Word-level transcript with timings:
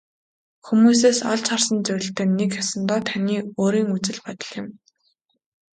Хүмүүсээс 0.65 1.19
олж 1.31 1.45
харсан 1.51 1.79
зүйл 1.85 2.07
тань 2.17 2.33
нэг 2.39 2.51
ёсондоо 2.63 2.99
таны 3.09 3.35
өөрийн 3.61 3.87
үзэл 3.95 4.19
бодол 4.25 4.51
юм. 4.61 4.67